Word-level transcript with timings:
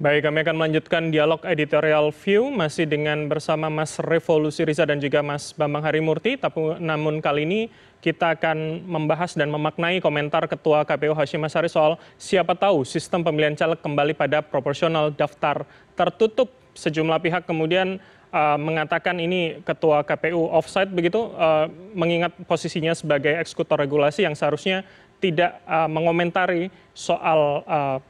Baik, 0.00 0.24
kami 0.24 0.40
akan 0.40 0.56
melanjutkan 0.56 1.12
dialog 1.12 1.44
editorial 1.44 2.08
view 2.08 2.48
masih 2.48 2.88
dengan 2.88 3.28
bersama 3.28 3.68
Mas 3.68 4.00
Revolusi 4.00 4.64
Riza 4.64 4.88
dan 4.88 4.96
juga 4.96 5.20
Mas 5.20 5.52
Bambang 5.52 5.84
Harimurti. 5.84 6.40
Tapi 6.40 6.80
namun 6.80 7.20
kali 7.20 7.44
ini 7.44 7.60
kita 8.00 8.32
akan 8.32 8.88
membahas 8.88 9.36
dan 9.36 9.52
memaknai 9.52 10.00
komentar 10.00 10.48
Ketua 10.48 10.88
KPU 10.88 11.12
Hashim 11.12 11.44
Asyari 11.44 11.68
soal 11.68 12.00
siapa 12.16 12.56
tahu 12.56 12.80
sistem 12.88 13.20
pemilihan 13.20 13.52
caleg 13.52 13.76
kembali 13.76 14.16
pada 14.16 14.40
proporsional 14.40 15.12
daftar 15.12 15.68
tertutup. 15.92 16.48
Sejumlah 16.72 17.20
pihak 17.20 17.44
kemudian 17.44 18.00
uh, 18.32 18.56
mengatakan 18.56 19.20
ini 19.20 19.60
Ketua 19.68 20.00
KPU 20.00 20.48
offside 20.48 20.88
begitu, 20.96 21.28
uh, 21.36 21.68
mengingat 21.92 22.32
posisinya 22.48 22.96
sebagai 22.96 23.36
eksekutor 23.36 23.76
regulasi 23.76 24.24
yang 24.24 24.32
seharusnya 24.32 24.80
tidak 25.20 25.60
uh, 25.68 25.92
mengomentari 25.92 26.72
soal 26.96 27.68
uh, 27.68 28.00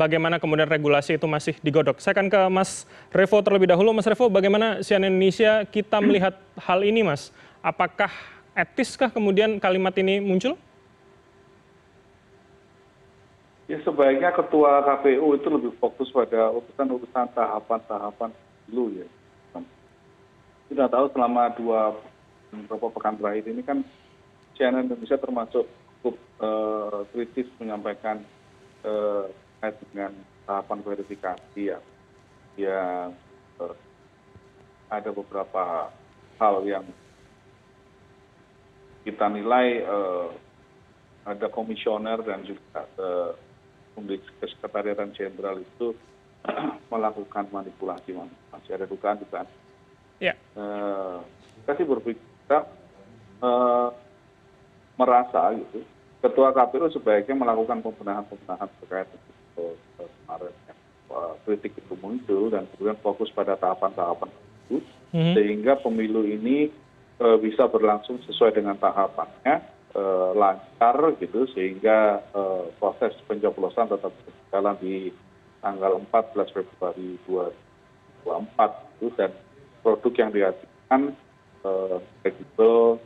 bagaimana 0.00 0.40
kemudian 0.40 0.64
regulasi 0.64 1.20
itu 1.20 1.28
masih 1.28 1.52
digodok. 1.60 2.00
Saya 2.00 2.16
akan 2.16 2.32
ke 2.32 2.40
Mas 2.48 2.88
Revo 3.12 3.44
terlebih 3.44 3.68
dahulu. 3.68 3.92
Mas 3.92 4.08
Revo, 4.08 4.32
bagaimana 4.32 4.80
CNN 4.80 5.12
Indonesia 5.12 5.68
kita 5.68 6.00
melihat 6.00 6.40
hal 6.56 6.80
ini, 6.80 7.04
Mas? 7.04 7.28
Apakah 7.60 8.08
etiskah 8.56 9.12
kemudian 9.12 9.60
kalimat 9.60 9.92
ini 10.00 10.16
muncul? 10.24 10.56
Ya 13.68 13.78
sebaiknya 13.86 14.34
ketua 14.34 14.82
KPU 14.82 15.36
itu 15.36 15.46
lebih 15.46 15.70
fokus 15.78 16.10
pada 16.10 16.50
urusan-urusan 16.50 17.30
tahapan-tahapan 17.36 18.32
dulu 18.66 19.04
ya. 19.04 19.06
Kita 20.66 20.90
tahu 20.90 21.06
selama 21.14 21.54
dua 21.54 21.94
beberapa 22.50 22.90
pekan 22.90 23.14
terakhir 23.14 23.46
ini 23.46 23.62
kan 23.62 23.86
CNN 24.58 24.90
Indonesia 24.90 25.18
termasuk 25.18 25.70
cukup 26.02 26.18
uh, 26.42 27.06
kritis 27.14 27.46
menyampaikan 27.62 28.26
uh, 28.82 29.30
terkait 29.60 29.76
dengan 29.92 30.16
tahapan 30.48 30.80
verifikasi 30.80 31.60
ya 31.60 31.78
yang 32.56 33.12
eh, 33.60 33.76
ada 34.88 35.12
beberapa 35.12 35.92
hal 36.40 36.64
yang 36.64 36.88
kita 39.04 39.28
nilai 39.28 39.84
eh, 39.84 40.28
ada 41.28 41.46
komisioner 41.52 42.24
dan 42.24 42.40
juga 42.40 42.88
eh, 42.88 43.36
sekretariatan 44.40 45.12
jenderal 45.12 45.60
itu 45.60 45.92
melakukan 46.92 47.44
manipulasi 47.52 48.16
masih 48.48 48.80
ada 48.80 48.88
dugaan 48.88 49.20
dugaan. 49.20 49.44
Ya. 50.24 50.32
Kita 51.60 51.76
sih 51.76 51.84
berpikir 51.84 52.24
merasa 54.96 55.52
gitu 55.52 55.84
ketua 56.24 56.52
KPU 56.52 56.88
sebaiknya 56.92 57.36
melakukan 57.36 57.80
pembenahan-pembenahan 57.80 58.68
terkait 58.80 59.08
kemarin 59.56 60.54
kritik 61.44 61.74
itu 61.74 61.94
muncul 61.98 62.52
dan 62.52 62.66
kemudian 62.74 62.98
fokus 63.02 63.32
pada 63.34 63.58
tahapan-tahapan 63.58 64.30
itu 64.70 64.78
mhm. 65.10 65.34
sehingga 65.34 65.72
pemilu 65.82 66.22
ini 66.22 66.70
e, 67.18 67.26
bisa 67.42 67.66
berlangsung 67.66 68.22
sesuai 68.30 68.54
dengan 68.54 68.78
tahapannya 68.78 69.66
e, 69.90 70.02
lancar 70.38 71.18
gitu 71.18 71.50
sehingga 71.50 72.22
proses 72.78 73.16
pencoblosan 73.26 73.90
tetap 73.90 74.14
berjalan 74.14 74.76
di 74.78 75.10
tanggal 75.60 75.98
14 76.08 76.54
Februari 76.54 77.18
2024 77.26 79.02
itu 79.02 79.06
dan 79.18 79.30
produk 79.82 80.12
yang 80.16 80.30
dihasilkan 80.30 81.02
kredibel 82.24 82.96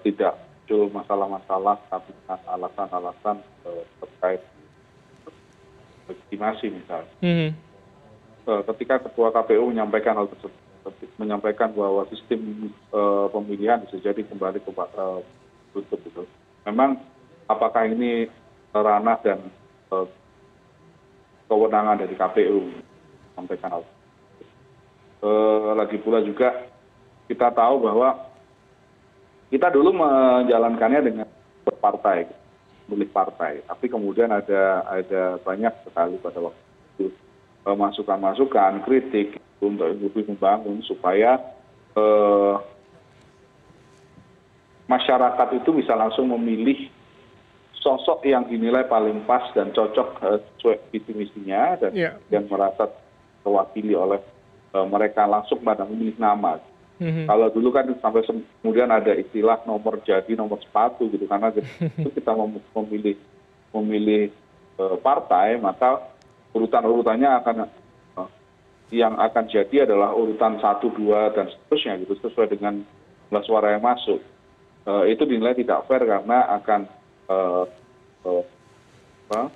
tidak 0.00 0.40
muncul 0.64 0.88
masalah-masalah 0.96 1.76
tapi 1.92 2.16
alasan-alasan 2.48 3.36
terkait 4.00 4.40
legitimasi 6.08 6.66
misalnya. 6.70 7.14
Mm-hmm. 7.24 7.50
Ketika 8.44 9.00
ketua 9.08 9.32
KPU 9.32 9.72
menyampaikan 9.72 10.20
hal 10.20 10.28
tersebut, 10.28 10.52
menyampaikan 11.16 11.72
bahwa 11.72 12.04
sistem 12.12 12.68
uh, 12.92 13.32
pemilihan 13.32 13.80
bisa 13.88 13.96
jadi 14.04 14.20
kembali 14.20 14.60
ke 14.60 14.72
tutup 15.72 16.00
gitu. 16.04 16.28
Memang 16.68 17.00
apakah 17.48 17.88
ini 17.88 18.28
ranah 18.76 19.16
dan 19.24 19.40
kewenangan 21.48 22.00
dari 22.04 22.14
KPU 22.16 22.68
menyampaikan 23.32 23.70
hal 23.78 23.82
tersebut. 23.84 24.48
Uh, 25.24 25.72
lagi 25.72 25.96
pula 26.04 26.20
juga 26.20 26.68
kita 27.30 27.48
tahu 27.48 27.80
bahwa 27.80 28.28
kita 29.48 29.72
dulu 29.72 29.96
menjalankannya 29.96 31.00
dengan 31.00 31.28
berpartai. 31.64 32.28
Milik 32.84 33.16
partai 33.16 33.64
tapi 33.64 33.88
kemudian 33.88 34.28
ada 34.28 34.84
ada 34.84 35.40
banyak 35.40 35.72
sekali 35.88 36.20
pada 36.20 36.38
waktu 36.44 36.62
itu 37.00 37.06
eh, 37.64 37.76
masukan 37.76 38.20
masukan 38.20 38.84
kritik 38.84 39.40
untuk 39.64 39.88
lebih 39.96 40.28
membangun 40.28 40.84
supaya 40.84 41.40
eh, 41.96 42.54
masyarakat 44.84 45.48
itu 45.64 45.70
bisa 45.72 45.96
langsung 45.96 46.28
memilih 46.28 46.92
sosok 47.84 48.24
yang 48.24 48.48
dinilai 48.48 48.88
paling 48.88 49.24
pas 49.28 49.44
dan 49.52 49.68
cocok 49.72 50.08
eh, 50.24 50.38
sesuai 50.56 50.76
visi 50.88 51.12
misinya 51.12 51.76
dan 51.76 51.92
yeah. 51.92 52.16
yang 52.32 52.48
merasa 52.48 52.88
terwakili 53.44 53.92
oleh 53.92 54.20
eh, 54.72 54.86
mereka 54.88 55.28
langsung 55.28 55.60
pada 55.60 55.84
memilih 55.84 56.16
nama. 56.16 56.56
Kalau 57.02 57.50
dulu 57.50 57.74
kan 57.74 57.90
sampai 57.98 58.22
kemudian 58.62 58.86
ada 58.86 59.18
istilah 59.18 59.66
nomor 59.66 59.98
jadi 60.06 60.30
nomor 60.38 60.62
sepatu 60.62 61.10
gitu 61.10 61.26
karena 61.26 61.50
itu 61.98 62.08
kita 62.14 62.30
memilih 62.78 63.18
memilih 63.74 64.30
eh, 64.78 64.96
partai 65.02 65.58
maka 65.58 66.14
urutan 66.54 66.86
urutannya 66.86 67.30
akan 67.42 67.56
eh, 67.66 68.28
yang 68.94 69.18
akan 69.18 69.44
jadi 69.50 69.90
adalah 69.90 70.14
urutan 70.14 70.62
satu 70.62 70.94
dua 70.94 71.34
dan 71.34 71.50
seterusnya 71.50 71.98
gitu 72.06 72.14
sesuai 72.22 72.54
dengan 72.54 72.86
jumlah 73.26 73.44
suara 73.50 73.74
yang 73.74 73.82
masuk. 73.82 74.22
Uh, 74.84 75.08
itu 75.08 75.24
dinilai 75.24 75.56
tidak 75.56 75.88
fair 75.88 76.04
karena 76.04 76.44
akan 76.60 76.84
apa, 79.24 79.48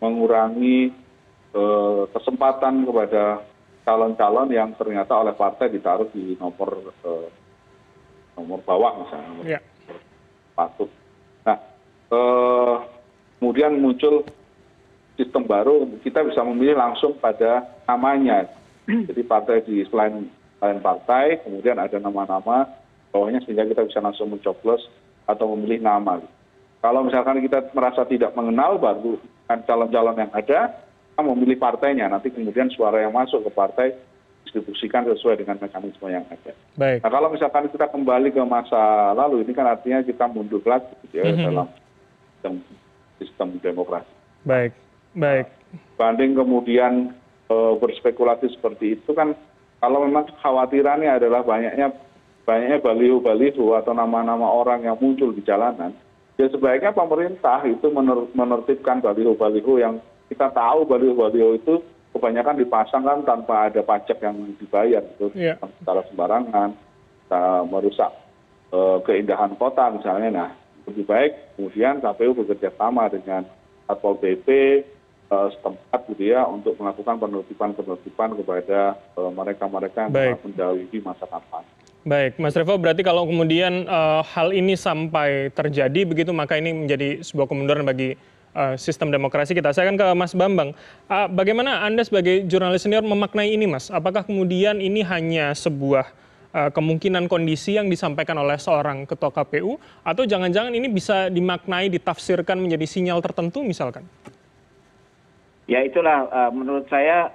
mengurangi 0.00 0.88
uh, 1.52 2.08
kesempatan 2.16 2.88
kepada 2.88 3.44
calon 3.84 4.12
calon 4.16 4.48
yang 4.52 4.72
ternyata 4.76 5.16
oleh 5.16 5.34
partai 5.34 5.72
ditaruh 5.72 6.08
di 6.12 6.36
nomor 6.36 6.92
eh, 7.04 7.28
nomor 8.36 8.60
bawah 8.62 9.04
misalnya 9.04 9.26
nomor 9.28 9.44
ya. 9.46 9.60
patut. 10.54 10.90
Nah 11.44 11.56
eh, 12.12 12.76
kemudian 13.40 13.80
muncul 13.80 14.24
sistem 15.16 15.44
baru 15.44 15.88
kita 16.00 16.24
bisa 16.24 16.40
memilih 16.44 16.76
langsung 16.76 17.16
pada 17.20 17.64
namanya. 17.88 18.48
Jadi 18.90 19.22
partai 19.22 19.62
di 19.62 19.86
selain 19.86 20.26
selain 20.58 20.80
partai 20.82 21.40
kemudian 21.46 21.78
ada 21.78 21.96
nama-nama 22.02 22.66
bawahnya 23.14 23.42
sehingga 23.44 23.66
kita 23.66 23.86
bisa 23.86 24.02
langsung 24.02 24.30
mencoblos 24.30 24.82
atau 25.26 25.54
memilih 25.54 25.82
nama. 25.82 26.18
Kalau 26.80 27.04
misalkan 27.04 27.44
kita 27.44 27.70
merasa 27.76 28.08
tidak 28.08 28.32
mengenal 28.32 28.80
baru 28.80 29.20
kan 29.46 29.62
calon-calon 29.66 30.16
yang 30.16 30.32
ada 30.32 30.89
memilih 31.24 31.60
partainya 31.60 32.08
nanti 32.08 32.32
kemudian 32.32 32.72
suara 32.72 33.04
yang 33.04 33.12
masuk 33.12 33.44
ke 33.46 33.50
partai 33.52 33.88
distribusikan 34.44 35.06
sesuai 35.06 35.38
dengan 35.44 35.60
mekanisme 35.62 36.10
yang 36.10 36.26
ada. 36.26 36.52
Baik. 36.74 37.06
Nah 37.06 37.10
kalau 37.12 37.28
misalkan 37.30 37.70
kita 37.70 37.86
kembali 37.86 38.34
ke 38.34 38.42
masa 38.42 39.14
lalu 39.14 39.46
ini 39.46 39.52
kan 39.54 39.68
artinya 39.68 40.02
kita 40.02 40.26
mundur 40.26 40.64
lagi 40.66 40.90
gitu 41.06 41.22
ya 41.22 41.24
mm 41.30 41.34
-hmm. 41.36 41.46
dalam 41.46 41.68
sistem, 42.34 42.54
sistem 43.20 43.48
demokrasi. 43.62 44.10
Baik, 44.42 44.72
baik. 45.14 45.46
Nah, 45.46 45.54
banding 46.00 46.32
kemudian 46.34 47.14
e, 47.46 47.56
berspekulasi 47.78 48.50
seperti 48.56 48.98
itu 48.98 49.12
kan 49.12 49.36
kalau 49.78 50.02
memang 50.08 50.26
khawatirannya 50.40 51.20
adalah 51.20 51.44
banyaknya 51.44 51.92
banyaknya 52.48 52.82
baliho-baliho 52.82 53.78
atau 53.78 53.92
nama-nama 53.94 54.48
orang 54.48 54.82
yang 54.82 54.96
muncul 54.98 55.30
di 55.30 55.44
jalanan, 55.46 55.94
ya 56.34 56.50
sebaiknya 56.50 56.90
pemerintah 56.90 57.62
itu 57.68 57.86
menertibkan 58.34 58.98
baliho-baliho 58.98 59.78
yang 59.78 60.02
kita 60.30 60.46
tahu 60.54 60.86
baliho 60.86 61.18
baliho 61.18 61.58
itu 61.58 61.82
kebanyakan 62.14 62.62
dipasang 62.62 63.02
kan 63.02 63.18
tanpa 63.26 63.66
ada 63.66 63.82
pajak 63.82 64.22
yang 64.22 64.54
dibayar 64.56 65.02
gitu. 65.02 65.34
Secara 65.34 66.06
sembarangan 66.10 66.70
merusak 67.66 68.10
uh, 68.70 68.98
keindahan 69.06 69.54
kota 69.58 69.90
misalnya. 69.90 70.30
Nah 70.30 70.48
lebih 70.88 71.06
baik 71.06 71.32
kemudian 71.54 72.02
kpu 72.02 72.32
bekerja 72.34 72.70
sama 72.74 73.06
dengan 73.12 73.46
satpol 73.86 74.18
pp 74.18 74.48
uh, 75.30 75.48
setempat 75.54 76.00
gitu 76.10 76.34
ya 76.34 76.46
untuk 76.46 76.74
melakukan 76.78 77.18
penertiban 77.18 77.70
penertiban 77.74 78.30
kepada 78.34 78.98
uh, 79.14 79.30
mereka 79.30 79.64
mereka 79.70 80.10
yang 80.10 80.38
mendahului 80.42 80.98
masa 81.02 81.26
kampanye. 81.30 81.70
Baik, 82.00 82.40
Mas 82.40 82.56
Revo, 82.56 82.80
berarti 82.80 83.04
kalau 83.04 83.28
kemudian 83.28 83.84
uh, 83.84 84.24
hal 84.24 84.56
ini 84.56 84.72
sampai 84.72 85.52
terjadi 85.52 86.08
begitu, 86.08 86.32
maka 86.32 86.56
ini 86.56 86.72
menjadi 86.72 87.20
sebuah 87.20 87.44
kemunduran 87.44 87.84
bagi 87.84 88.16
sistem 88.74 89.14
demokrasi 89.14 89.54
kita. 89.54 89.70
Saya 89.70 89.90
akan 89.90 89.96
ke 89.98 90.06
Mas 90.18 90.34
Bambang. 90.34 90.74
Uh, 91.06 91.26
bagaimana 91.30 91.86
Anda 91.86 92.02
sebagai 92.02 92.46
jurnalis 92.50 92.82
senior 92.82 93.06
memaknai 93.06 93.54
ini, 93.54 93.70
Mas? 93.70 93.88
Apakah 93.94 94.26
kemudian 94.26 94.82
ini 94.82 95.06
hanya 95.06 95.54
sebuah 95.54 96.10
uh, 96.50 96.70
kemungkinan 96.74 97.30
kondisi 97.30 97.78
yang 97.78 97.86
disampaikan 97.86 98.34
oleh 98.42 98.58
seorang 98.58 99.06
ketua 99.06 99.30
KPU, 99.30 99.78
atau 100.02 100.22
jangan-jangan 100.26 100.74
ini 100.74 100.90
bisa 100.90 101.30
dimaknai, 101.30 101.86
ditafsirkan 101.94 102.58
menjadi 102.58 102.86
sinyal 102.86 103.22
tertentu, 103.22 103.62
misalkan? 103.62 104.02
ya 105.70 105.86
itulah 105.86 106.50
menurut 106.50 106.90
saya 106.90 107.30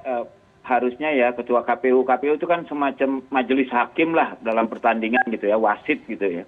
harusnya 0.59 1.13
ya 1.15 1.31
ketua 1.31 1.63
kpu 1.63 2.03
kpu 2.03 2.35
itu 2.35 2.43
kan 2.43 2.67
semacam 2.67 3.23
majelis 3.31 3.71
hakim 3.71 4.11
lah 4.11 4.35
dalam 4.43 4.67
pertandingan 4.67 5.23
gitu 5.31 5.47
ya 5.47 5.55
wasit 5.55 6.03
gitu 6.03 6.41
ya 6.41 6.43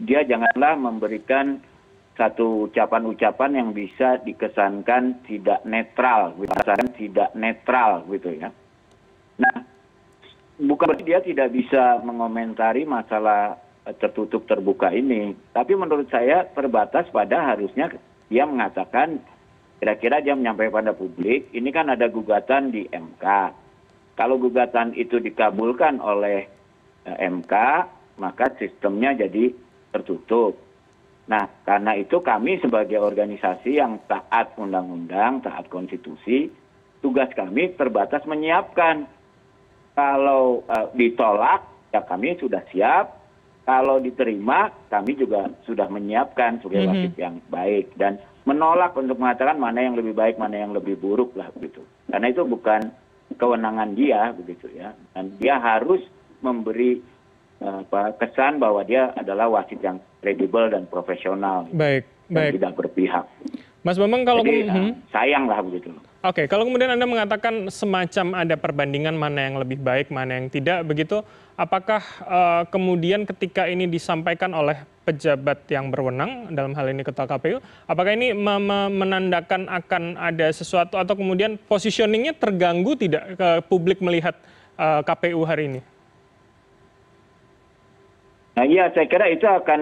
dia 0.00 0.20
janganlah 0.26 0.74
memberikan 0.74 1.62
satu 2.18 2.68
ucapan-ucapan 2.68 3.56
yang 3.56 3.70
bisa 3.72 4.20
dikesankan 4.22 5.24
tidak 5.24 5.64
netral 5.64 6.36
dikesankan 6.36 6.90
tidak 6.98 7.30
netral 7.32 8.04
gitu 8.10 8.30
ya. 8.36 8.48
Nah 9.40 9.56
bukan 10.60 10.92
berarti 10.92 11.04
dia 11.08 11.20
tidak 11.24 11.48
bisa 11.54 12.04
mengomentari 12.04 12.84
masalah 12.84 13.56
tertutup 13.96 14.44
terbuka 14.44 14.92
ini 14.92 15.32
tapi 15.56 15.72
menurut 15.72 16.06
saya 16.12 16.44
terbatas 16.52 17.08
pada 17.08 17.56
harusnya 17.56 17.88
dia 18.28 18.44
mengatakan 18.44 19.18
kira 19.80 19.96
kira 19.96 20.16
dia 20.20 20.36
menyampaikan 20.36 20.84
pada 20.84 20.92
publik 20.92 21.48
ini 21.56 21.72
kan 21.72 21.88
ada 21.88 22.06
gugatan 22.12 22.68
di 22.68 22.84
mk 22.92 23.24
kalau 24.20 24.36
gugatan 24.36 24.92
itu 24.92 25.16
dikabulkan 25.16 25.96
oleh 25.96 26.44
eh, 27.08 27.16
mk 27.32 27.54
maka 28.20 28.52
sistemnya 28.60 29.16
jadi 29.16 29.56
tertutup 29.96 30.60
nah 31.30 31.46
karena 31.62 31.94
itu 31.94 32.18
kami 32.18 32.58
sebagai 32.58 32.98
organisasi 32.98 33.78
yang 33.78 34.02
taat 34.10 34.58
undang 34.58 34.90
undang 34.90 35.38
taat 35.46 35.70
konstitusi 35.70 36.50
tugas 37.00 37.32
kami 37.32 37.74
terbatas 37.74 38.22
menyiapkan. 38.28 39.08
Kalau 39.96 40.64
uh, 40.70 40.88
ditolak 40.94 41.66
ya 41.90 42.00
kami 42.06 42.38
sudah 42.38 42.62
siap. 42.70 43.18
Kalau 43.60 44.00
diterima 44.00 44.72
kami 44.88 45.14
juga 45.20 45.46
sudah 45.68 45.86
menyiapkan 45.92 46.64
sebagai 46.64 46.86
mhm. 46.86 46.90
wasit 46.90 47.14
yang 47.20 47.36
baik 47.52 47.86
dan 48.00 48.16
menolak 48.48 48.96
untuk 48.96 49.20
mengatakan 49.20 49.60
mana 49.60 49.84
yang 49.84 49.94
lebih 49.94 50.16
baik 50.16 50.40
mana 50.40 50.64
yang 50.64 50.72
lebih 50.72 50.96
buruk 50.96 51.36
lah 51.36 51.52
begitu. 51.52 51.84
Karena 52.08 52.32
itu 52.32 52.42
bukan 52.48 52.88
kewenangan 53.36 53.94
dia 53.94 54.32
begitu 54.32 54.66
ya. 54.72 54.96
Dan 55.12 55.36
dia 55.38 55.60
harus 55.60 56.00
memberi 56.40 57.04
kesan 58.16 58.56
bahwa 58.56 58.80
dia 58.82 59.12
adalah 59.14 59.52
wasit 59.52 59.80
yang 59.84 60.00
kredibel 60.24 60.72
dan 60.72 60.88
profesional 60.88 61.68
baik 61.70 62.08
dan 62.32 62.36
baik 62.36 62.52
tidak 62.56 62.72
berpihak 62.76 63.24
Mas 63.80 63.96
Bambang 63.96 64.28
kalau 64.28 64.44
Jadi, 64.44 64.68
hmm. 64.68 65.08
sayang 65.08 65.48
lah 65.48 65.64
begitu. 65.64 65.88
Oke, 66.20 66.44
kalau 66.52 66.68
kemudian 66.68 66.92
Anda 66.92 67.08
mengatakan 67.08 67.72
semacam 67.72 68.44
ada 68.44 68.52
perbandingan 68.60 69.16
mana 69.16 69.48
yang 69.48 69.56
lebih 69.56 69.80
baik, 69.80 70.12
mana 70.12 70.36
yang 70.36 70.52
tidak, 70.52 70.84
begitu, 70.84 71.24
apakah 71.56 72.04
uh, 72.28 72.68
kemudian 72.68 73.24
ketika 73.24 73.64
ini 73.64 73.88
disampaikan 73.88 74.52
oleh 74.52 74.84
pejabat 75.08 75.64
yang 75.72 75.88
berwenang 75.88 76.52
dalam 76.52 76.76
hal 76.76 76.92
ini 76.92 77.00
ketua 77.00 77.24
KPU, 77.24 77.64
apakah 77.88 78.12
ini 78.12 78.36
menandakan 78.92 79.64
akan 79.72 80.20
ada 80.20 80.52
sesuatu 80.52 81.00
atau 81.00 81.16
kemudian 81.16 81.56
positioningnya 81.56 82.36
terganggu 82.36 83.00
tidak 83.00 83.40
ke 83.40 83.48
publik 83.72 84.04
melihat 84.04 84.36
uh, 84.76 85.00
eh, 85.00 85.08
KPU 85.08 85.40
hari 85.48 85.72
ini? 85.72 85.80
Nah, 88.50 88.64
iya, 88.66 88.90
saya 88.90 89.06
kira 89.06 89.30
itu 89.30 89.46
akan 89.46 89.80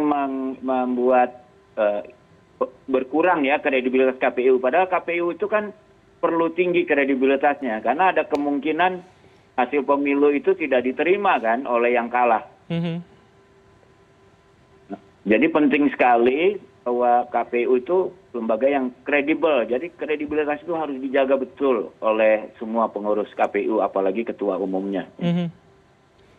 membuat 0.60 1.44
uh, 1.80 2.04
berkurang 2.88 3.44
ya 3.46 3.60
kredibilitas 3.62 4.18
kpu 4.18 4.58
padahal 4.58 4.90
kpu 4.90 5.36
itu 5.36 5.46
kan 5.46 5.70
perlu 6.18 6.50
tinggi 6.50 6.82
kredibilitasnya 6.82 7.78
karena 7.84 8.10
ada 8.10 8.26
kemungkinan 8.26 9.04
hasil 9.54 9.86
pemilu 9.86 10.34
itu 10.34 10.56
tidak 10.58 10.82
diterima 10.82 11.38
kan 11.38 11.68
oleh 11.68 11.94
yang 11.94 12.10
kalah. 12.10 12.42
Nah, 14.90 15.00
jadi 15.22 15.46
penting 15.52 15.90
sekali 15.94 16.58
bahwa 16.82 17.28
kpu 17.28 17.72
itu 17.78 18.10
lembaga 18.32 18.66
yang 18.70 18.90
kredibel. 19.04 19.66
Jadi 19.68 19.92
kredibilitas 19.92 20.62
itu 20.64 20.72
harus 20.72 20.96
dijaga 20.98 21.36
betul 21.36 21.92
oleh 22.00 22.50
semua 22.56 22.88
pengurus 22.88 23.30
kpu 23.36 23.84
apalagi 23.84 24.24
ketua 24.24 24.56
umumnya. 24.56 25.06
Mm-hmm. 25.20 25.67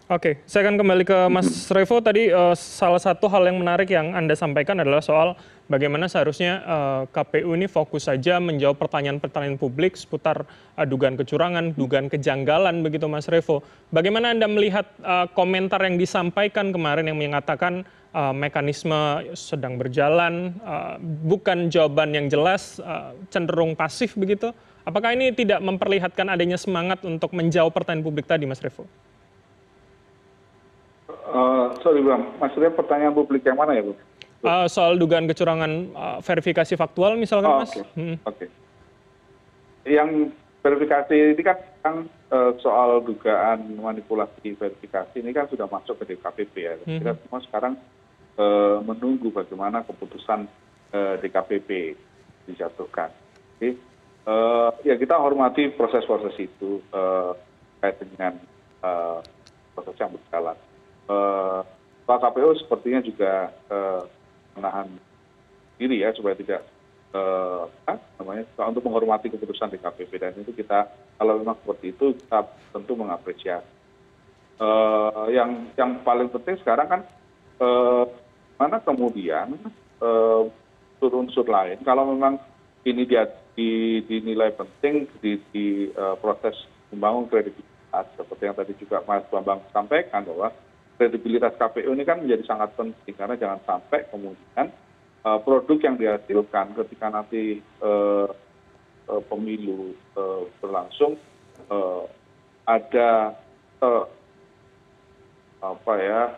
Oke, 0.10 0.42
saya 0.50 0.66
akan 0.66 0.82
kembali 0.82 1.06
ke 1.06 1.30
Mas 1.30 1.70
Revo. 1.70 2.02
Tadi 2.02 2.34
uh, 2.34 2.58
salah 2.58 2.98
satu 2.98 3.30
hal 3.30 3.46
yang 3.46 3.62
menarik 3.62 3.94
yang 3.94 4.18
Anda 4.18 4.34
sampaikan 4.34 4.82
adalah 4.82 5.06
soal 5.06 5.38
bagaimana 5.70 6.10
seharusnya 6.10 6.66
uh, 6.66 7.06
eh, 7.06 7.14
KPU 7.14 7.54
ini 7.54 7.70
fokus 7.70 8.10
saja 8.10 8.42
menjawab 8.42 8.82
pertanyaan-pertanyaan 8.82 9.62
publik 9.62 9.94
seputar 9.94 10.50
uh, 10.50 10.86
dugaan 10.90 11.14
kecurangan, 11.14 11.78
dugaan 11.78 12.10
kejanggalan 12.10 12.82
begitu 12.82 13.06
Mas 13.06 13.30
Revo. 13.30 13.62
Bagaimana 13.94 14.34
Anda 14.34 14.50
melihat 14.50 14.90
uh, 15.06 15.30
komentar 15.30 15.86
yang 15.86 16.02
disampaikan 16.02 16.74
kemarin 16.74 17.06
yang 17.06 17.22
mengatakan 17.22 17.86
uh, 18.10 18.34
mekanisme 18.34 19.30
sedang 19.38 19.78
berjalan, 19.78 20.58
uh, 20.66 20.98
bukan 21.22 21.70
jawaban 21.70 22.18
yang 22.18 22.26
jelas, 22.34 22.82
uh, 22.82 23.14
cenderung 23.30 23.78
pasif 23.78 24.18
begitu? 24.18 24.50
Apakah 24.90 25.14
ini 25.14 25.38
tidak 25.38 25.62
memperlihatkan 25.62 26.34
adanya 26.34 26.58
semangat 26.58 26.98
untuk 27.06 27.30
menjawab 27.30 27.70
pertanyaan 27.78 28.02
publik 28.02 28.26
tadi 28.26 28.50
Mas 28.50 28.58
Revo? 28.58 28.90
Eh, 31.30 31.68
sorry 31.86 32.02
bang 32.02 32.26
maksudnya 32.42 32.74
pertanyaan 32.74 33.14
publik 33.14 33.46
yang 33.46 33.54
mana 33.54 33.78
ya 33.78 33.86
bu 33.86 33.94
uh, 34.42 34.66
soal 34.66 34.98
dugaan 34.98 35.30
kecurangan 35.30 35.72
uh, 35.94 36.18
verifikasi 36.26 36.74
faktual 36.74 37.14
misalkan 37.22 37.54
oh, 37.54 37.62
mas 37.62 37.70
oke 37.70 37.86
okay. 37.86 37.86
hmm. 37.94 38.16
okay. 38.26 38.48
yang 39.86 40.34
verifikasi 40.66 41.38
ini 41.38 41.42
kan, 41.46 41.58
kan 41.86 41.96
uh, 42.34 42.58
soal 42.58 43.06
dugaan 43.06 43.78
manipulasi 43.78 44.58
verifikasi 44.58 45.22
ini 45.22 45.30
kan 45.30 45.46
sudah 45.54 45.70
masuk 45.70 46.02
ke 46.02 46.18
DKPP 46.18 46.56
ya 46.58 46.74
hmm. 46.81 46.98
kita 46.98 47.12
semua 47.22 47.40
sekarang 47.46 47.74
uh, 48.42 48.82
menunggu 48.82 49.30
bagaimana 49.30 49.86
keputusan 49.86 50.50
uh, 50.98 51.14
DKPP 51.22 51.94
dijatuhkan 52.50 53.14
jadi 53.62 53.78
uh, 54.25 54.74
ya 54.82 54.98
kita 54.98 55.14
hormati 55.14 55.70
proses-proses 55.78 56.34
itu 56.42 56.82
uh, 56.90 57.38
terkait 57.78 58.02
dengan 58.18 58.34
uh, 58.82 59.22
proses 59.78 59.94
yang 60.02 60.10
berjalan 60.10 60.58
Eh, 61.10 61.60
pak 62.06 62.22
kpu 62.22 62.54
sepertinya 62.62 63.02
juga 63.02 63.50
eh, 63.50 64.02
menahan 64.54 64.86
diri 65.82 66.06
ya 66.06 66.14
supaya 66.14 66.38
tidak 66.38 66.62
eh, 67.18 67.64
untuk 68.70 68.86
menghormati 68.86 69.34
keputusan 69.34 69.74
DKPP 69.74 70.12
dan 70.22 70.38
itu 70.38 70.54
kita 70.54 70.86
kalau 71.18 71.42
memang 71.42 71.58
seperti 71.66 71.98
itu 71.98 72.14
kita 72.14 72.46
tentu 72.70 72.94
mengapresiasi. 72.94 73.78
Yang 75.32 75.90
paling 76.04 76.28
penting 76.28 76.60
sekarang 76.60 76.88
kan 76.92 77.02
mana 78.60 78.78
kemudian 78.84 79.56
unsur-unsur 80.04 81.48
lain. 81.48 81.80
Kalau 81.88 82.12
memang 82.12 82.36
ini 82.84 83.08
dinilai 84.04 84.52
penting 84.60 85.08
di 85.24 85.88
proses 86.20 86.60
membangun 86.92 87.32
kredibilitas 87.32 88.06
seperti 88.20 88.44
yang 88.51 88.58
tadi 88.60 88.74
juga 88.75 89.00
Mas 89.08 89.24
Bambang 89.32 89.63
sampaikan 89.72 90.28
bahwa 90.28 90.51
kredibilitas 91.00 91.56
kpu 91.56 91.96
ini 91.96 92.03
kan 92.03 92.20
menjadi 92.20 92.44
sangat 92.44 92.75
penting 92.75 93.15
karena 93.15 93.39
jangan 93.39 93.63
sampai 93.63 94.03
kemudian 94.12 94.68
eh, 95.24 95.39
produk 95.48 95.79
yang 95.79 95.96
dihasilkan 95.96 96.75
ketika 96.75 97.08
nanti 97.08 97.63
eh, 97.63 98.27
eh, 99.08 99.22
pemilu 99.32 99.96
berlangsung 100.60 101.15
ada 102.68 103.32
apa 105.63 105.94
ya 105.96 106.36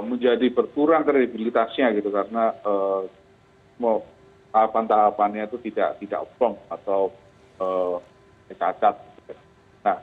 menjadi 0.00 0.48
berkurang 0.48 1.04
kredibilitasnya 1.04 1.92
gitu 1.98 2.08
karena 2.08 2.56
mau 3.76 4.00
tahapan-tahapannya 4.54 5.50
itu 5.50 5.58
tidak 5.68 5.98
tidak 6.00 6.24
plong 6.38 6.56
atau 6.72 7.12
cacat. 8.54 8.96
Nah, 9.82 9.98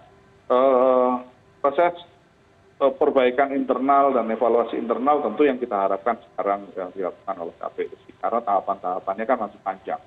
proses 1.63 1.95
perbaikan 2.75 3.55
internal 3.55 4.11
dan 4.11 4.27
evaluasi 4.27 4.75
internal 4.75 5.23
tentu 5.23 5.47
yang 5.47 5.55
kita 5.55 5.87
harapkan 5.87 6.19
sekarang 6.19 6.67
yang 6.75 6.91
dilakukan 6.91 7.35
oleh 7.39 7.55
kpu. 7.55 7.95
Karena 8.19 8.39
tahapan 8.43 8.77
tahapannya 8.83 9.25
kan 9.25 9.37
masih 9.47 9.59
panjang. 9.63 10.01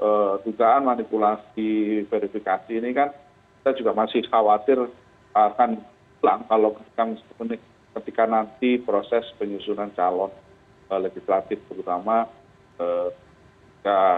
Eh, 0.00 0.34
dugaan 0.48 0.88
manipulasi 0.88 2.02
verifikasi 2.08 2.72
ini 2.72 2.90
kan 2.96 3.12
kita 3.60 3.76
juga 3.76 3.92
masih 3.92 4.24
khawatir 4.26 4.80
akan 5.36 5.76
hilang 6.18 6.42
kalau 6.48 6.72
ketika, 6.80 7.04
ketika 8.00 8.24
nanti 8.24 8.80
proses 8.80 9.28
penyusunan 9.36 9.92
calon 9.92 10.32
eh, 10.88 11.00
legislatif 11.04 11.60
terutama 11.68 12.26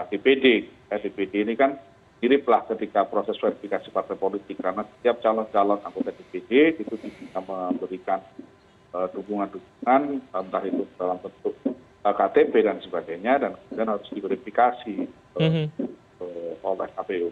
DPD 0.07 0.71
DPD 0.87 1.43
ini 1.43 1.59
kan 1.59 1.75
miriplah 2.23 2.63
ketika 2.71 3.03
proses 3.03 3.35
verifikasi 3.35 3.91
partai 3.91 4.15
politik 4.15 4.55
karena 4.63 4.87
setiap 4.87 5.19
calon 5.19 5.43
calon 5.51 5.83
anggota 5.83 6.15
dpd 6.15 6.79
itu 6.79 6.95
bisa 6.95 7.43
memberikan 7.43 8.23
eh, 8.95 9.07
dukungan 9.11 9.51
dukungan 9.51 10.23
entah 10.31 10.63
itu 10.63 10.87
dalam 10.95 11.19
bentuk 11.19 11.51
eh, 11.67 12.15
ktp 12.15 12.53
dan 12.63 12.79
sebagainya 12.79 13.33
dan 13.43 13.51
kemudian 13.59 13.91
harus 13.91 14.07
diverifikasi 14.07 14.95
eh, 15.35 15.43
mhm. 15.43 15.67
oleh 16.63 16.87
kpu 16.95 17.27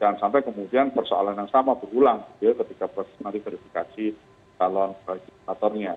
jangan 0.00 0.16
sampai 0.16 0.40
kemudian 0.48 0.96
persoalan 0.96 1.36
yang 1.36 1.52
sama 1.52 1.76
berulang 1.76 2.24
ya 2.40 2.56
ketika 2.56 2.88
proses 2.88 3.12
nanti 3.20 3.36
verifikasi 3.44 4.16
calon 4.56 4.96
legislatornya. 5.04 5.96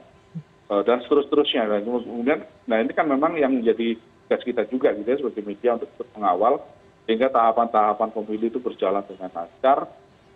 Dan 0.67 1.03
seterus-terusnya 1.05 1.69
dan 1.69 1.85
kemudian 1.85 2.39
nah 2.65 2.79
ini 2.79 2.91
kan 2.95 3.05
memang 3.05 3.35
yang 3.37 3.51
menjadi 3.51 3.95
tugas 4.25 4.41
kita 4.43 4.63
juga 4.71 4.95
gitu 4.95 5.05
ya 5.05 5.19
sebagai 5.19 5.43
media 5.45 5.69
untuk 5.77 6.07
mengawal 6.17 6.63
sehingga 7.03 7.27
tahapan-tahapan 7.31 8.09
pemilu 8.15 8.45
itu 8.47 8.59
berjalan 8.63 9.03
dengan 9.03 9.31
lancar, 9.33 9.87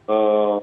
eh, 0.08 0.58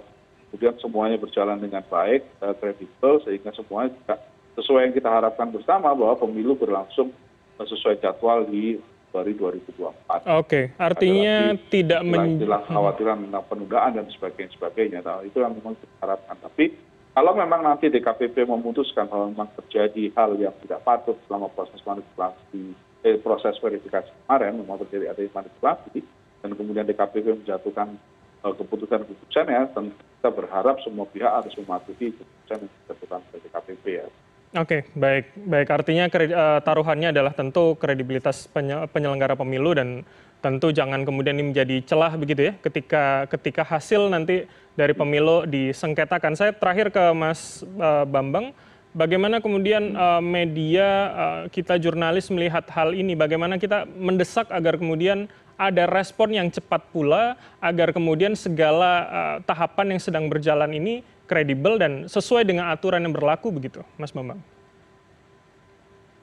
kemudian 0.51 0.77
semuanya 0.79 1.17
berjalan 1.17 1.59
dengan 1.59 1.83
baik, 1.87 2.23
eh, 2.25 2.55
kredibel, 2.61 3.25
sehingga 3.25 3.51
semuanya 3.57 3.97
juga 3.97 4.15
sesuai 4.55 4.91
yang 4.91 4.95
kita 4.95 5.11
harapkan 5.11 5.51
bersama 5.51 5.91
bahwa 5.97 6.15
pemilu 6.15 6.55
berlangsung 6.55 7.11
sesuai 7.59 7.99
jadwal 8.03 8.47
di 8.47 8.79
Februari 9.15 9.35
2024. 9.39 10.27
Oke, 10.43 10.75
artinya 10.75 11.55
tidak 11.71 12.03
menjelang 12.03 12.67
khawatiran 12.67 13.23
tentang 13.23 13.45
penundaan 13.47 13.93
dan 13.95 14.07
sebagainya 14.11 14.51
sebagainya. 14.59 14.99
Nah, 15.07 15.23
itu 15.23 15.39
yang 15.39 15.55
memang 15.55 15.79
kita 15.79 15.95
harapkan. 16.03 16.35
Tapi 16.43 16.75
kalau 17.15 17.31
memang 17.39 17.63
nanti 17.63 17.87
DKPP 17.95 18.43
memutuskan 18.43 19.07
bahwa 19.07 19.31
memang 19.31 19.47
terjadi 19.63 20.11
hal 20.19 20.35
yang 20.35 20.51
tidak 20.67 20.83
patut 20.83 21.15
selama 21.31 21.47
proses 21.55 21.79
manipulasi 21.87 22.75
eh, 23.05 23.21
proses 23.21 23.55
verifikasi 23.61 24.09
kemarin 24.25 24.57
memang 24.59 24.81
terjadi 24.89 25.13
ada 25.13 25.23
manipulasi 25.31 26.01
dan 26.41 26.51
kemudian 26.57 26.89
DKPP 26.89 27.45
menjatuhkan 27.45 27.97
uh, 28.45 28.55
keputusan-keputusan 28.57 29.47
ya 29.49 29.65
tentu 29.73 29.97
kita 29.97 30.31
berharap 30.33 30.77
semua 30.81 31.05
pihak 31.09 31.29
harus 31.29 31.53
mematuhi 31.61 32.17
keputusan 32.17 32.65
yang 32.65 32.73
dijatuhkan 32.73 33.21
oleh 33.21 33.41
DKPP 33.45 33.85
ya. 33.89 34.07
Oke, 34.55 34.87
baik. 34.95 35.35
Baik, 35.35 35.69
artinya 35.75 36.07
uh, 36.07 36.63
taruhannya 36.63 37.11
adalah 37.11 37.35
tentu 37.35 37.75
kredibilitas 37.75 38.47
penyelenggara 38.95 39.35
pemilu 39.35 39.75
dan 39.75 40.07
tentu 40.39 40.71
jangan 40.71 41.03
kemudian 41.03 41.41
ini 41.41 41.51
menjadi 41.51 41.83
celah 41.83 42.15
begitu 42.15 42.53
ya 42.53 42.55
ketika 42.61 43.25
ketika 43.33 43.65
hasil 43.65 44.13
nanti 44.13 44.47
dari 44.79 44.95
pemilu 44.95 45.43
disengketakan. 45.49 46.39
Saya 46.39 46.55
terakhir 46.55 46.95
ke 46.95 47.03
Mas 47.17 47.67
Bambang, 48.07 48.55
bagaimana 48.95 49.43
kemudian 49.43 49.93
uh, 49.99 50.23
media 50.23 50.89
uh, 51.13 51.43
kita 51.51 51.77
jurnalis 51.77 52.31
melihat 52.31 52.65
hal 52.71 52.95
ini? 52.95 53.19
Bagaimana 53.19 53.59
kita 53.59 53.85
mendesak 53.85 54.49
agar 54.49 54.79
kemudian 54.79 55.27
ada 55.59 55.87
respon 55.87 56.35
yang 56.35 56.49
cepat 56.51 56.91
pula 56.95 57.39
agar 57.59 57.91
kemudian 57.91 58.39
segala 58.39 58.93
uh, 59.07 59.37
tahapan 59.45 59.99
yang 59.99 60.01
sedang 60.01 60.31
berjalan 60.31 60.71
ini 60.73 61.03
kredibel 61.27 61.77
dan 61.77 62.07
sesuai 62.07 62.47
dengan 62.47 62.71
aturan 62.71 63.03
yang 63.03 63.13
berlaku 63.15 63.51
begitu, 63.51 63.83
Mas 63.99 64.15
Bambang? 64.15 64.41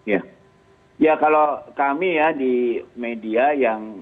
Ya, 0.08 0.26
ya 0.98 1.14
kalau 1.20 1.62
kami 1.78 2.18
ya 2.18 2.34
di 2.34 2.82
media 2.98 3.54
yang 3.54 4.02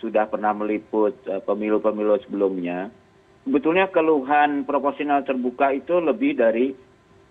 sudah 0.00 0.24
pernah 0.28 0.52
meliput 0.56 1.16
pemilu-pemilu 1.44 2.20
sebelumnya, 2.24 2.88
sebetulnya 3.44 3.88
keluhan 3.92 4.64
proporsional 4.64 5.24
terbuka 5.24 5.72
itu 5.72 6.00
lebih 6.00 6.36
dari 6.36 6.85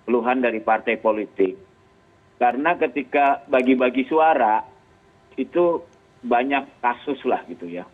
keluhan 0.05 0.41
dari 0.41 0.61
partai 0.61 1.01
politik. 1.01 1.57
Karena 2.37 2.77
ketika 2.77 3.43
bagi-bagi 3.49 4.05
suara 4.07 4.61
itu 5.35 5.81
banyak 6.25 6.81
kasus 6.81 7.19
lah 7.27 7.43
gitu 7.49 7.67
ya 7.67 7.85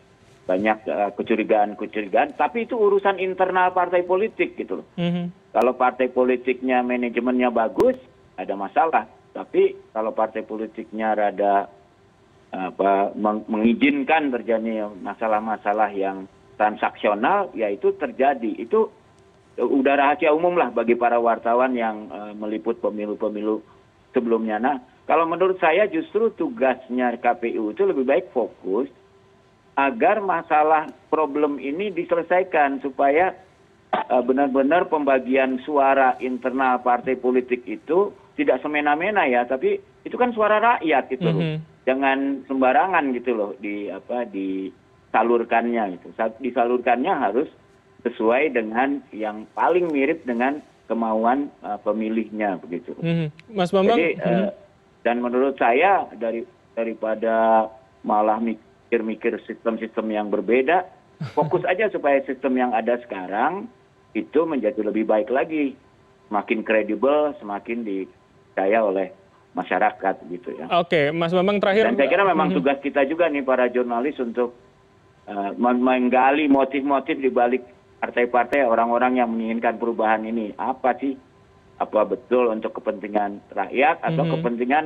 banyak 0.51 0.77
uh, 0.89 1.11
kecurigaan-kecurigaan, 1.15 2.35
tapi 2.35 2.65
itu 2.65 2.73
urusan 2.75 3.21
internal 3.21 3.71
partai 3.71 4.01
politik 4.03 4.57
gitu 4.57 4.81
loh. 4.81 4.87
Mm-hmm. 4.97 5.53
Kalau 5.53 5.73
partai 5.77 6.09
politiknya 6.09 6.81
manajemennya 6.81 7.53
bagus, 7.53 7.95
ada 8.35 8.57
masalah. 8.57 9.05
Tapi 9.31 9.93
kalau 9.95 10.11
partai 10.11 10.43
politiknya 10.43 11.15
rada 11.15 11.71
apa 12.51 13.15
mengizinkan 13.47 14.27
terjadi 14.27 14.91
masalah-masalah 14.99 15.87
yang 15.95 16.27
transaksional, 16.59 17.47
ya 17.55 17.71
itu 17.71 17.95
terjadi. 17.95 18.59
Itu 18.59 18.91
udah 19.59 19.93
rahasia 19.99 20.31
umum 20.31 20.55
lah 20.55 20.71
bagi 20.71 20.95
para 20.95 21.19
wartawan 21.19 21.75
yang 21.75 22.07
uh, 22.07 22.31
meliput 22.31 22.79
pemilu-pemilu 22.79 23.59
sebelumnya. 24.15 24.57
Nah, 24.61 24.75
kalau 25.03 25.27
menurut 25.27 25.59
saya 25.59 25.91
justru 25.91 26.31
tugasnya 26.31 27.19
KPU 27.19 27.75
itu 27.75 27.83
lebih 27.83 28.07
baik 28.07 28.31
fokus 28.31 28.87
agar 29.75 30.23
masalah 30.23 30.87
problem 31.11 31.59
ini 31.59 31.91
diselesaikan 31.91 32.79
supaya 32.79 33.35
uh, 33.91 34.23
benar-benar 34.23 34.87
pembagian 34.87 35.59
suara 35.67 36.15
internal 36.23 36.79
partai 36.79 37.19
politik 37.19 37.67
itu 37.67 38.15
tidak 38.39 38.63
semena-mena 38.63 39.27
ya, 39.27 39.43
tapi 39.43 39.79
itu 40.07 40.15
kan 40.15 40.31
suara 40.31 40.63
rakyat 40.63 41.03
gitu. 41.11 41.27
Mm 41.27 41.39
-hmm. 41.39 41.57
Jangan 41.81 42.19
sembarangan 42.45 43.03
gitu 43.17 43.31
loh 43.35 43.51
di 43.57 43.89
apa 43.91 44.23
disalurkannya 44.29 45.97
gitu. 45.97 46.07
Disalurkannya 46.39 47.13
harus 47.13 47.49
sesuai 48.01 48.57
dengan 48.57 49.01
yang 49.13 49.45
paling 49.53 49.89
mirip 49.93 50.25
dengan 50.25 50.61
kemauan 50.89 51.47
uh, 51.63 51.79
pemilihnya 51.79 52.59
begitu. 52.59 52.91
Mm 52.99 53.13
-hmm. 53.15 53.27
Mas 53.55 53.71
Bambang. 53.71 53.95
Jadi, 53.95 54.17
mm 54.17 54.21
-hmm. 54.21 54.43
uh, 54.47 54.51
dan 55.07 55.17
menurut 55.23 55.55
saya 55.55 56.09
dari 56.17 56.43
daripada 56.75 57.67
malah 58.01 58.41
mikir 58.41 58.99
mikir 58.99 59.39
sistem-sistem 59.45 60.11
yang 60.11 60.27
berbeda, 60.27 60.83
fokus 61.37 61.63
aja 61.69 61.87
supaya 61.93 62.19
sistem 62.25 62.57
yang 62.57 62.71
ada 62.75 62.97
sekarang 63.05 63.69
itu 64.11 64.43
menjadi 64.43 64.83
lebih 64.83 65.07
baik 65.07 65.31
lagi, 65.31 65.77
semakin 66.27 66.67
kredibel, 66.67 67.31
semakin 67.39 67.87
dipercaya 67.87 68.83
oleh 68.83 69.07
masyarakat 69.51 70.15
gitu 70.31 70.49
ya. 70.55 70.65
Oke, 70.79 71.11
Mas 71.11 71.31
Bambang 71.31 71.59
terakhir. 71.59 71.87
Dan 71.87 71.99
saya 71.99 72.11
kira 72.11 72.23
memang 72.23 72.55
tugas 72.55 72.79
kita 72.79 73.03
juga 73.07 73.27
nih 73.27 73.43
para 73.43 73.67
jurnalis 73.67 74.15
untuk 74.19 74.55
uh, 75.27 75.51
menggali 75.59 76.47
motif-motif 76.47 77.19
di 77.19 77.31
balik 77.31 77.63
partai-partai 78.01 78.65
orang-orang 78.65 79.21
yang 79.21 79.29
menginginkan 79.29 79.77
perubahan 79.77 80.25
ini. 80.25 80.57
Apa 80.57 80.97
sih? 80.97 81.13
Apa 81.77 82.05
betul 82.09 82.49
untuk 82.49 82.81
kepentingan 82.81 83.53
rakyat 83.53 84.01
atau 84.01 84.25
mm 84.25 84.27
-hmm. 84.27 84.33
kepentingan 84.41 84.85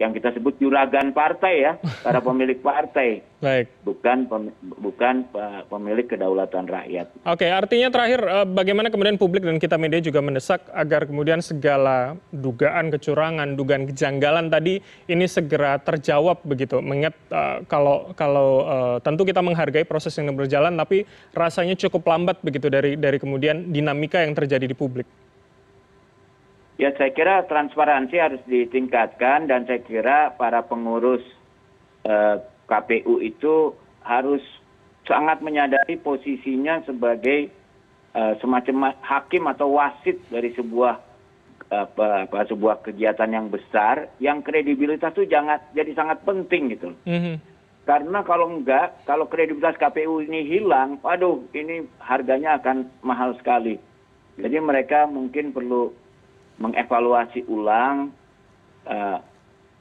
yang 0.00 0.16
kita 0.16 0.32
sebut 0.32 0.56
juragan 0.56 1.12
partai 1.12 1.54
ya, 1.60 1.72
para 2.04 2.24
pemilik 2.24 2.56
partai. 2.56 3.20
Baik. 3.40 3.72
Bukan 3.84 4.28
bukan 4.80 5.28
pemilik 5.68 6.04
kedaulatan 6.04 6.68
rakyat. 6.68 7.08
Oke, 7.24 7.48
artinya 7.48 7.88
terakhir 7.88 8.20
eh, 8.20 8.46
bagaimana 8.48 8.92
kemudian 8.92 9.16
publik 9.16 9.44
dan 9.44 9.56
kita 9.56 9.80
media 9.80 10.00
juga 10.00 10.20
mendesak 10.20 10.64
agar 10.72 11.08
kemudian 11.08 11.40
segala 11.40 12.16
dugaan 12.32 12.92
kecurangan, 12.92 13.56
dugaan 13.56 13.88
kejanggalan 13.88 14.52
tadi 14.52 14.80
ini 15.08 15.24
segera 15.24 15.80
terjawab 15.80 16.40
begitu. 16.44 16.84
Mengingat 16.84 17.16
uh, 17.32 17.64
kalau 17.64 18.12
kalau 18.12 18.48
uh, 18.64 18.96
tentu 19.00 19.24
kita 19.24 19.40
menghargai 19.40 19.88
proses 19.88 20.12
yang 20.20 20.32
berjalan 20.36 20.76
tapi 20.76 21.08
rasanya 21.32 21.76
cukup 21.80 22.04
lambat 22.08 22.40
begitu 22.44 22.68
dari 22.68 22.96
dari 22.96 23.16
kemudian 23.16 23.72
dinamika 23.72 24.20
yang 24.20 24.36
terjadi 24.36 24.68
di 24.68 24.76
publik 24.76 25.08
ya 26.80 26.96
saya 26.96 27.12
kira 27.12 27.44
transparansi 27.44 28.16
harus 28.16 28.40
ditingkatkan 28.48 29.44
dan 29.44 29.68
saya 29.68 29.84
kira 29.84 30.32
para 30.40 30.64
pengurus 30.64 31.20
eh, 32.08 32.40
kpu 32.64 33.20
itu 33.20 33.76
harus 34.00 34.40
sangat 35.04 35.44
menyadari 35.44 36.00
posisinya 36.00 36.80
sebagai 36.88 37.52
eh, 38.16 38.34
semacam 38.40 38.96
hakim 39.04 39.44
atau 39.52 39.76
wasit 39.76 40.16
dari 40.32 40.56
sebuah 40.56 41.12
apa, 41.70 42.26
apa 42.26 42.50
sebuah 42.50 42.82
kegiatan 42.82 43.30
yang 43.30 43.46
besar 43.52 44.10
yang 44.18 44.42
kredibilitas 44.42 45.14
itu 45.14 45.28
jangan 45.28 45.60
jadi 45.76 45.92
sangat 45.94 46.18
penting 46.26 46.74
gitu. 46.74 46.96
Mm 47.06 47.20
-hmm. 47.20 47.36
Karena 47.86 48.22
kalau 48.26 48.50
enggak, 48.50 49.06
kalau 49.06 49.30
kredibilitas 49.30 49.78
KPU 49.78 50.22
ini 50.22 50.46
hilang, 50.46 50.98
waduh 51.02 51.42
ini 51.54 51.86
harganya 52.02 52.58
akan 52.58 52.90
mahal 53.02 53.34
sekali. 53.38 53.78
Jadi 54.38 54.56
mereka 54.62 55.06
mungkin 55.10 55.50
perlu 55.50 55.90
mengevaluasi 56.60 57.48
ulang 57.48 58.12
uh, 58.86 59.18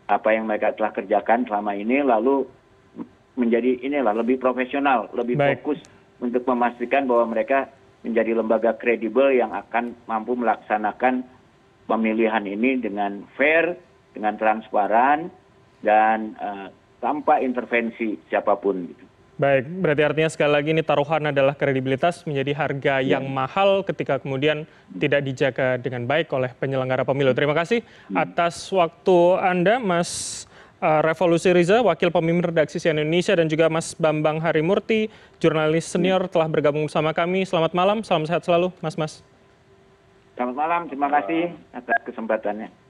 apa 0.09 0.29
yang 0.33 0.49
mereka 0.49 0.73
telah 0.73 0.95
kerjakan 0.95 1.45
selama 1.45 1.77
ini 1.77 2.01
lalu 2.01 2.47
menjadi 3.37 3.79
inilah 3.85 4.15
lebih 4.17 4.41
profesional, 4.41 5.07
lebih 5.13 5.37
Baik. 5.37 5.61
fokus 5.61 5.79
untuk 6.19 6.43
memastikan 6.49 7.05
bahwa 7.05 7.35
mereka 7.35 7.71
menjadi 8.03 8.35
lembaga 8.35 8.75
kredibel 8.75 9.31
yang 9.31 9.51
akan 9.51 9.95
mampu 10.07 10.35
melaksanakan 10.35 11.23
pemilihan 11.87 12.43
ini 12.47 12.79
dengan 12.79 13.27
fair, 13.35 13.75
dengan 14.15 14.35
transparan 14.39 15.31
dan 15.83 16.35
uh, 16.39 16.67
tanpa 16.99 17.39
intervensi 17.39 18.19
siapa 18.27 18.59
pun 18.59 18.87
gitu. 18.87 19.05
Baik, 19.39 19.71
berarti 19.71 20.03
artinya 20.03 20.27
sekali 20.27 20.51
lagi 20.51 20.69
ini 20.75 20.83
taruhan 20.83 21.31
adalah 21.31 21.55
kredibilitas 21.55 22.27
menjadi 22.27 22.51
harga 22.59 22.99
ya. 22.99 23.15
yang 23.15 23.23
mahal 23.31 23.87
ketika 23.87 24.19
kemudian 24.19 24.67
tidak 24.99 25.23
dijaga 25.23 25.79
dengan 25.79 26.03
baik 26.03 26.27
oleh 26.35 26.51
penyelenggara 26.59 27.07
pemilu. 27.07 27.31
Terima 27.31 27.55
kasih 27.55 27.79
hmm. 27.79 28.19
atas 28.19 28.67
waktu 28.67 29.39
Anda, 29.39 29.79
Mas 29.79 30.43
uh, 30.83 30.99
Revolusi 30.99 31.55
Riza, 31.55 31.79
Wakil 31.79 32.11
Pemimpin 32.11 32.51
Redaksi 32.51 32.83
CNN 32.83 33.07
Indonesia, 33.07 33.31
dan 33.31 33.47
juga 33.47 33.71
Mas 33.71 33.95
Bambang 33.95 34.43
Harimurti, 34.43 35.07
jurnalis 35.39 35.87
senior 35.87 36.27
telah 36.27 36.51
bergabung 36.51 36.91
bersama 36.91 37.15
kami. 37.15 37.47
Selamat 37.47 37.71
malam, 37.71 38.03
salam 38.03 38.27
sehat 38.27 38.43
selalu, 38.43 38.75
Mas-Mas. 38.83 39.23
Selamat 40.35 40.55
malam, 40.59 40.81
terima 40.91 41.07
kasih 41.15 41.55
atas 41.71 41.95
kesempatannya. 42.03 42.88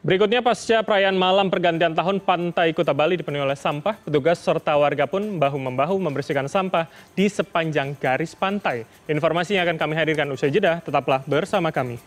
Berikutnya 0.00 0.40
pasca 0.40 0.80
perayaan 0.80 1.12
malam 1.12 1.52
pergantian 1.52 1.92
tahun 1.92 2.24
Pantai 2.24 2.72
Kuta 2.72 2.96
Bali 2.96 3.20
dipenuhi 3.20 3.44
oleh 3.44 3.52
sampah, 3.52 4.00
petugas 4.00 4.40
serta 4.40 4.72
warga 4.80 5.04
pun 5.04 5.36
bahu-membahu 5.36 6.00
membersihkan 6.00 6.48
sampah 6.48 6.88
di 7.12 7.28
sepanjang 7.28 7.92
garis 8.00 8.32
pantai. 8.32 8.88
Informasinya 9.04 9.60
akan 9.68 9.76
kami 9.76 9.92
hadirkan 10.00 10.32
usai 10.32 10.48
jeda, 10.48 10.80
tetaplah 10.80 11.20
bersama 11.28 11.68
kami. 11.68 12.00